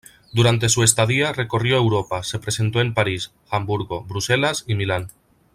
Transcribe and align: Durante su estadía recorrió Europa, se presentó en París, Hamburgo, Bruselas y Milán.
Durante 0.33 0.67
su 0.67 0.81
estadía 0.81 1.31
recorrió 1.31 1.77
Europa, 1.77 2.23
se 2.23 2.39
presentó 2.39 2.81
en 2.81 2.95
París, 2.95 3.33
Hamburgo, 3.51 4.03
Bruselas 4.03 4.63
y 4.65 4.73
Milán. 4.73 5.11